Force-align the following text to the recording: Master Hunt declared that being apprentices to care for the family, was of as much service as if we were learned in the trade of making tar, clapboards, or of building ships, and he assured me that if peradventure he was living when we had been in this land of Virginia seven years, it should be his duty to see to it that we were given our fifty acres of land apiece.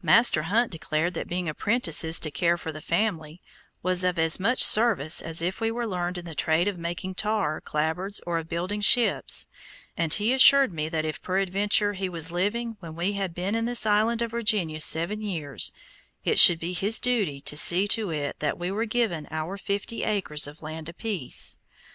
Master 0.00 0.44
Hunt 0.44 0.72
declared 0.72 1.12
that 1.12 1.28
being 1.28 1.46
apprentices 1.46 2.18
to 2.20 2.30
care 2.30 2.56
for 2.56 2.72
the 2.72 2.80
family, 2.80 3.42
was 3.82 4.02
of 4.02 4.18
as 4.18 4.40
much 4.40 4.64
service 4.64 5.20
as 5.20 5.42
if 5.42 5.60
we 5.60 5.70
were 5.70 5.86
learned 5.86 6.16
in 6.16 6.24
the 6.24 6.34
trade 6.34 6.66
of 6.68 6.78
making 6.78 7.14
tar, 7.16 7.60
clapboards, 7.60 8.18
or 8.26 8.38
of 8.38 8.48
building 8.48 8.80
ships, 8.80 9.46
and 9.94 10.14
he 10.14 10.32
assured 10.32 10.72
me 10.72 10.88
that 10.88 11.04
if 11.04 11.20
peradventure 11.20 11.92
he 11.92 12.08
was 12.08 12.32
living 12.32 12.78
when 12.80 12.96
we 12.96 13.12
had 13.12 13.34
been 13.34 13.54
in 13.54 13.66
this 13.66 13.84
land 13.84 14.22
of 14.22 14.30
Virginia 14.30 14.80
seven 14.80 15.20
years, 15.20 15.70
it 16.24 16.38
should 16.38 16.58
be 16.58 16.72
his 16.72 16.98
duty 16.98 17.38
to 17.38 17.54
see 17.54 17.86
to 17.88 18.08
it 18.08 18.38
that 18.38 18.58
we 18.58 18.70
were 18.70 18.86
given 18.86 19.28
our 19.30 19.58
fifty 19.58 20.02
acres 20.02 20.46
of 20.46 20.62
land 20.62 20.88
apiece. 20.88 21.58